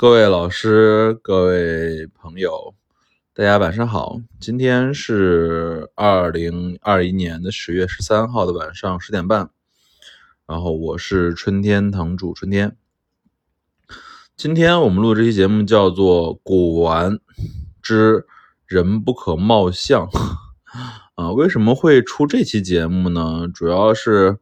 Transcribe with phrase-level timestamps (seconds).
[0.00, 2.72] 各位老师、各位朋友，
[3.34, 4.20] 大家晚上好。
[4.38, 9.50] 今天是二零二一年的十月十三号的晚上十点半，
[10.46, 12.76] 然后我是春天堂主春天。
[14.36, 17.18] 今天我们录这期节目叫做《古玩
[17.82, 18.24] 之
[18.66, 20.06] 人不可貌相》
[21.16, 23.48] 啊，为什么会出这期节目呢？
[23.52, 24.38] 主要是。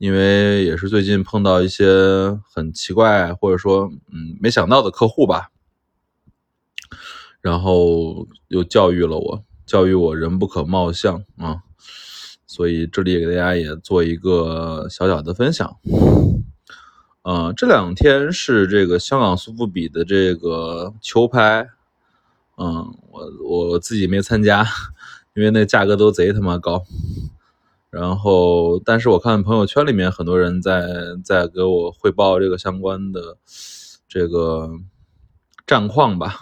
[0.00, 1.84] 因为也是最近碰到一些
[2.50, 5.50] 很奇怪或者说嗯没想到的客户吧，
[7.42, 11.58] 然后又教育了我，教育我人不可貌相啊，
[12.46, 15.76] 所以这里给大家也做一个小小的分享。
[17.22, 21.68] 呃，这两天是这个香港苏富比的这个秋拍，
[22.56, 24.66] 嗯，我我自己没参加，
[25.34, 26.86] 因为那价格都贼他妈高。
[27.90, 30.86] 然后，但是我看朋友圈里面很多人在
[31.24, 33.36] 在给我汇报这个相关的
[34.06, 34.70] 这个
[35.66, 36.36] 战况吧。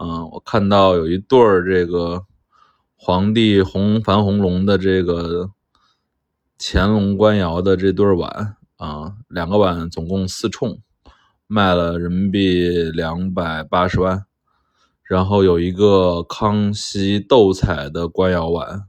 [0.00, 2.24] 嗯，我看到有一对儿这个
[2.94, 5.50] 皇帝红樊红龙的这个
[6.56, 10.80] 乾隆官窑的这对碗啊，两个碗总共四冲，
[11.48, 14.24] 卖了人民币两百八十万。
[15.02, 18.84] 然后有一个康熙斗彩的官窑碗。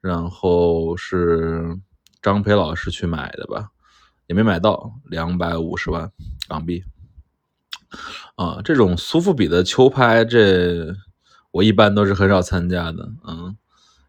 [0.00, 1.78] 然后是
[2.22, 3.70] 张培老师去买的吧，
[4.26, 6.12] 也没买到，两百五十万
[6.48, 6.84] 港币。
[8.36, 10.94] 啊，这种苏富比的秋拍，这
[11.50, 13.56] 我一般都是很少参加的，嗯，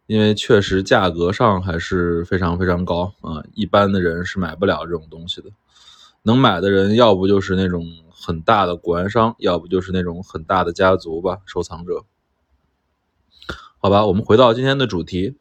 [0.06, 5.50] 因为确实价格上还是非常非常高啊，一般的人是买不了这种东西的。
[6.24, 12.04] 能买的人，要不就是那种很大的古玩商，要不就是那种很大的家族吧，收藏者。
[13.78, 15.38] 好吧，我们回到今天的主题。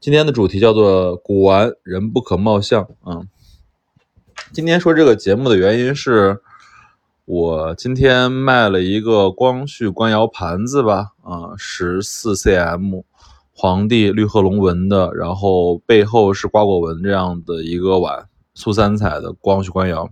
[0.00, 3.20] 今天的主题叫做“古玩人不可貌相”啊。
[4.50, 6.40] 今天说这个节目的原因是，
[7.26, 13.02] 我今天卖了一个光绪官窑盘子吧，啊，十四 cm，
[13.52, 20.08] 皇帝绿鹤龙纹的，然后背后是瓜果纹这样的一个碗，素三彩的光绪官窑，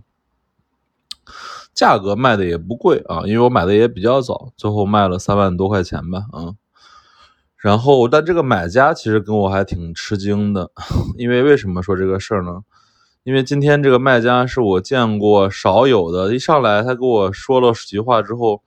[1.73, 6.53] 价格卖的也不贵啊，因为我买的也比较早，最后卖了三万多块钱吧，啊。
[7.59, 10.71] 然后，但这个买家其实跟我还挺吃惊的，
[11.19, 12.63] 因为为什么说这个事儿呢？
[13.23, 18.61] 因为今天这个卖家是我见过少有的，一上来他跟我说了几句话之后，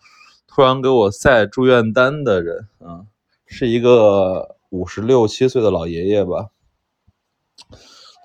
[0.46, 3.08] 突然给我塞住院单的人啊，
[3.46, 6.48] 是一个五十六七岁的老爷爷吧。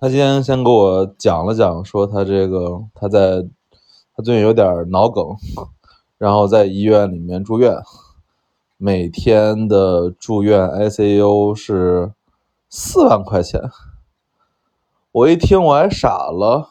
[0.01, 3.41] 他今天先给我讲了讲，说他这个他在
[4.13, 5.23] 他最近有点脑梗，
[6.17, 7.73] 然后在医院里面住院。
[8.79, 12.13] 每天的住院 ICU 是
[12.69, 13.59] 四万块钱，
[15.11, 16.69] 我一听我还傻了，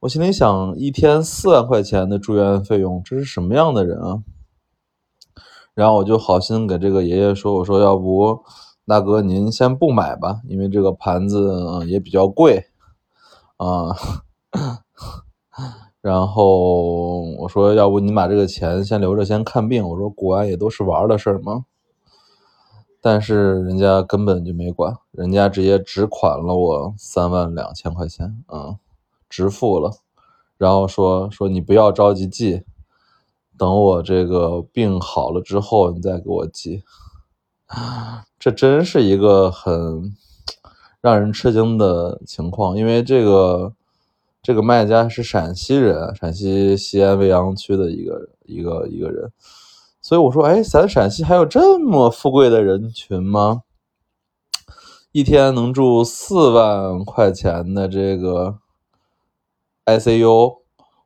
[0.00, 4.24] 我心里想，一天四万块钱的住院费用，这是什么样的人啊？
[5.74, 8.42] 然后我就好心给这个爷爷说，我说要不
[8.84, 12.66] 大哥您先不买吧，因为这个盘子也比较贵
[13.58, 13.94] 啊。
[16.06, 19.84] 然后我说，要不你把这个钱先留着，先看病。
[19.88, 21.64] 我说，古玩也都是玩的事儿吗？
[23.00, 28.78] 但是人家根本就没管，人家直接只款了我三万两千块钱，嗯，
[29.28, 29.90] 直付了。
[30.56, 32.62] 然后说说你不要着急寄，
[33.58, 36.84] 等我这个病好了之后你再给我寄。
[38.38, 40.14] 这真是一个很
[41.00, 43.72] 让人吃惊的情况，因为这个。
[44.46, 49.28] 这个卖家是陕西人，陕西西安未央区的一个一个一个人，
[50.00, 53.62] 所以我说，哎，咱陕西还有这么富贵的人群吗？
[55.10, 58.58] 一天能住四万块钱的这个
[59.84, 60.58] ICU，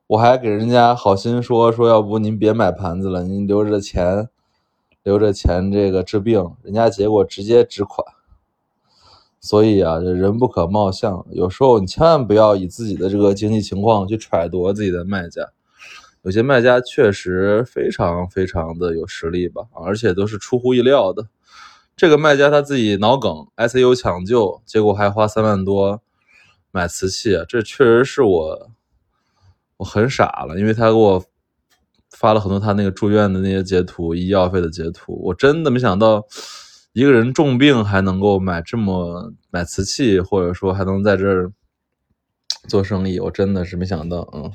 [0.09, 4.29] 我还给人家好心说说，要不您别买盘子了，您留着钱，
[5.03, 8.07] 留着钱这个治病，人家结果直接直款。
[9.41, 15.49] 所以啊，这人不可貌相，有时候你千万不要以自己的这个经济情况去揣度自己的卖家。
[16.23, 21.27] 有些卖家确实非常非常的有实力吧，而且都是出乎意料的。
[21.97, 26.03] 这个卖家他自己脑梗，ICU 抢救，结果还花三万多
[26.71, 28.71] 买瓷器，这确实是我
[29.79, 31.25] 我很傻了，因为他给我
[32.11, 36.27] 发了很多他那个住院的那些截图，医药费的截图，我真的没想到。
[36.93, 41.53] 一个人重病还能够买这么买瓷器，或者说还能在这儿
[42.69, 44.51] 做生意，我真的是没想到，嗯。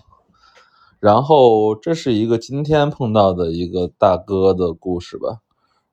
[1.00, 5.40] 然后这是一个今天碰到的一个大哥的故事吧。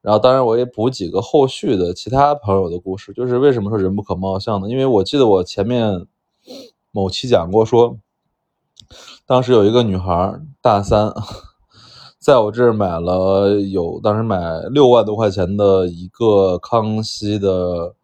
[0.01, 4.69] 然后当然我也补几个后续的其他朋友的故事，就是为什么说人不可貌相呢？
[4.69, 6.07] 因为我记得我前面
[6.91, 7.99] 某期讲过说，
[9.27, 11.13] 当时有一个女孩，大三，
[12.23, 17.97] 在我这儿买了有，当时买六万多块钱的一个康熙的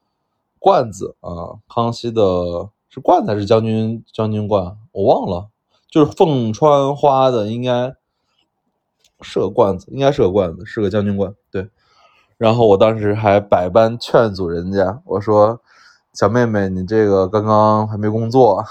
[0.59, 4.77] 罐子啊，康熙的是罐子还是将军将军罐？
[4.91, 5.51] 我忘了，
[5.89, 7.95] 就是凤穿花的，应该
[9.21, 11.71] 是个罐子，应该是个罐子，是个将军罐，对。
[12.37, 15.61] 然后我当时还百般劝阻人家，我说
[16.13, 18.65] ：“小妹妹，你这个刚刚还没工作，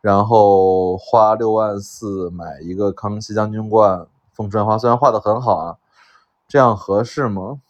[0.00, 4.06] 然后花六万四买一个康熙将军罐
[4.38, 5.76] 凤穿花，虽然画的很好啊，
[6.46, 7.60] 这样合适吗？”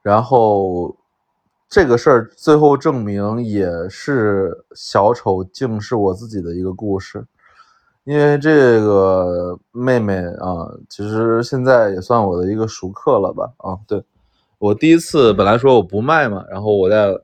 [0.00, 0.96] 然后
[1.68, 7.26] 这个事儿最后证明也是小丑竟是我自己的一个故事。
[8.04, 13.52] 因为这个妹妹啊，其实现在也算我的一个熟客了吧？
[13.58, 14.02] 啊，对，
[14.58, 17.16] 我第一次本来说我不卖嘛，然后我在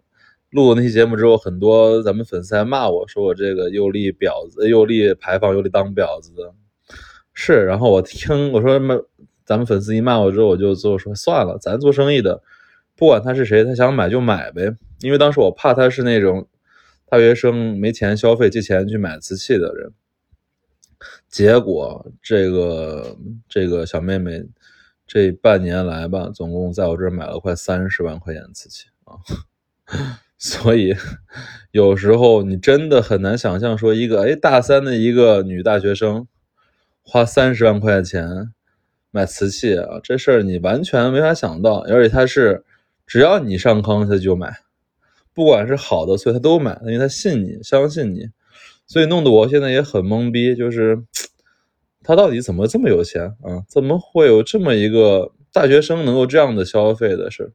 [0.51, 6.55] 录那期节目之后，很多咱们粉丝还骂我说我这个又立婊子，又立牌坊，又立当婊子的。
[7.41, 9.01] 是，然后我听我说么，
[9.45, 12.43] 咱们粉丝一骂我之后，我就最后说算了，咱做生意的，
[12.97, 14.75] 不管他是谁，他想买就买呗。
[14.99, 16.49] 因为当时我怕他是那种
[17.09, 19.93] 大学生没钱消费，借钱去买瓷器的人。
[21.29, 23.17] 结果这个
[23.49, 24.45] 这个小妹妹
[25.07, 29.15] 这半年来吧，总共在我这儿买了快三十万块钱瓷器啊，
[30.39, 30.93] 所以
[31.71, 36.27] 有时候你真的很难想象，说一个哎大三的一个女大学生
[37.11, 38.53] 花三十万块钱
[39.11, 42.67] 买瓷器啊，这事儿你完全没法想到，而且他是
[43.07, 44.59] 只要你上坑他就买，
[45.33, 48.29] 不管是好的所以他都买，因为他信你，相信你。
[48.87, 51.03] 所以弄得我现在也很懵逼，就是
[52.03, 53.65] 他到底怎么这么有钱啊？
[53.67, 57.55] 怎么会有这么一个大学生能够这样的消费的事？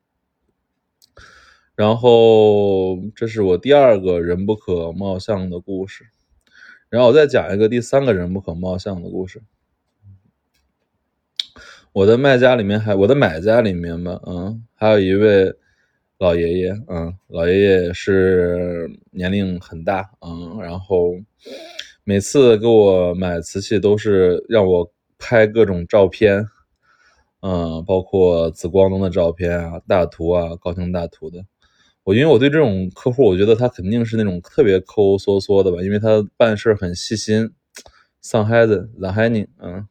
[1.75, 6.05] 然后这是我第二个人不可貌相的故事，
[6.93, 9.41] 然后我再讲一个第三个人不可貌相的故事。
[11.91, 15.55] 我的卖家里面还，我的买家里面吧，嗯，还有一位。
[16.19, 21.15] 老爷爷，嗯，老爷爷是年龄很大，嗯，然后
[22.05, 26.47] 每次给我买瓷器都是让我拍各种照片，
[27.41, 31.43] 嗯，包括紫光灯的照片啊、大图啊、高清大图的。
[32.03, 37.51] 我因为我对这种客户，我觉得他肯定是那种特别抠抠缩缩的吧，因为他办事很细心，
[38.21, 39.87] 上海的，上海人，嗯，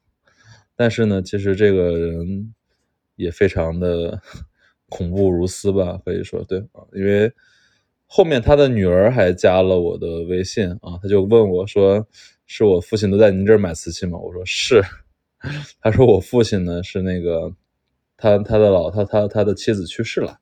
[0.76, 2.54] 但是呢，其实这个人
[3.16, 4.20] 也非常的。
[4.94, 7.32] 恐怖如斯吧，可以说对啊，因为
[8.06, 12.06] 后面他的女儿还加了我的微信啊，他就问我说
[12.46, 14.82] ：“是我父亲都在您这儿买瓷器吗？”我说是。
[15.80, 17.50] 他说我父亲呢是那个
[18.18, 20.38] 他他的老他他他的妻子去世了，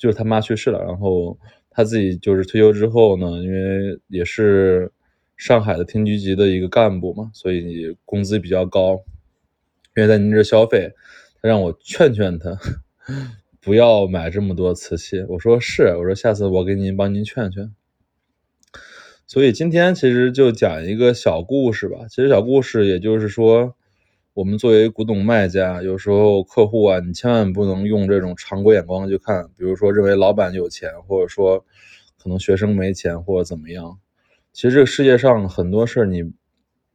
[0.00, 1.38] 就是他妈去世了，然后
[1.70, 4.90] 他自己就是退休之后呢，因为也是
[5.36, 9.02] 上海的厅局级的一个干部嘛，所以工资比较高，
[9.94, 10.92] 愿意在您这消费，
[11.40, 12.58] 他让我劝劝他。
[13.60, 17.72] 不要买这么多瓷器，我说是，我说下次我给您帮您劝劝。
[19.26, 22.06] 所以今天其实就讲一个小故事吧。
[22.08, 23.74] 其实小故事也就是说，
[24.36, 31.64] 我们作为古董卖家，有时候客户啊，你千万不能用这种常规眼光去看，比如说认为老板有钱，或者说
[32.18, 33.98] 可能学生没钱或者怎么样。
[34.52, 36.22] 其实这个世界上很多事儿你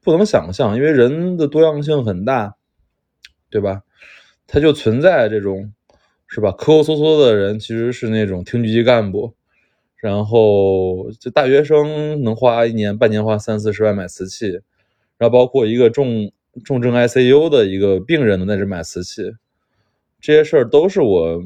[0.04, 2.58] 不能想象，因为人的多样性很大，
[3.50, 3.82] 对吧？
[4.46, 5.74] 它就存在这种。
[6.28, 6.52] 是吧？
[6.52, 9.34] 抠抠缩缩的人其实是那种厅局级干部，
[9.98, 14.62] 然后这大学生能花一年半年花三四十万买瓷器，
[15.18, 16.32] 然后包括一个重
[16.64, 19.34] 重症 ICU 的一个病人能在这买瓷器，
[20.20, 21.44] 这些事儿都是我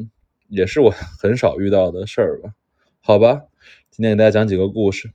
[0.47, 2.53] 也是我很少遇到的事儿吧？
[3.01, 3.43] 好吧，
[3.91, 5.11] 今天给大家讲几个故事。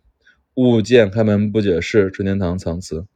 [0.55, 3.07] 物见开门不解释，春天堂藏词。